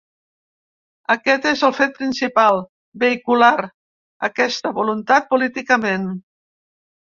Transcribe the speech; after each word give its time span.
Aquest 1.15 1.43
és 1.49 1.59
el 1.67 1.75
fet 1.79 1.93
principal: 1.99 2.57
vehicular 3.03 3.51
aquesta 4.29 4.73
voluntat 4.79 5.31
políticament. 5.35 6.11